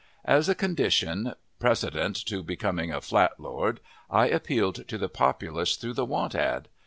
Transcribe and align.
As 0.25 0.49
a 0.49 0.55
condition 0.55 1.35
precedent 1.59 2.15
to 2.25 2.41
becoming 2.41 2.89
a 2.91 3.01
flatlord, 3.01 3.77
I 4.09 4.29
appealed 4.29 4.87
to 4.87 4.97
the 4.97 5.09
populace 5.09 5.75
through 5.75 5.93
the 5.93 6.05
want 6.05 6.33
ad. 6.33 6.69